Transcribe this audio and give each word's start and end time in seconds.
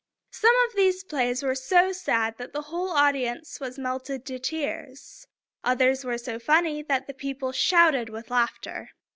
Some 0.31 0.55
of 0.65 0.75
these 0.75 1.03
plays 1.03 1.43
were 1.43 1.53
so 1.53 1.91
sad 1.91 2.39
that 2.39 2.53
the 2.53 2.63
whole 2.63 2.89
audience 2.89 3.59
was 3.59 3.77
melted 3.77 4.25
to 4.25 4.39
tears; 4.39 5.27
others 5.63 6.03
were 6.03 6.17
so 6.17 6.39
funny 6.39 6.81
that 6.81 7.05
the 7.05 7.13
people 7.13 7.51
shouted 7.51 8.09
with 8.09 8.31
laughter. 8.31 8.93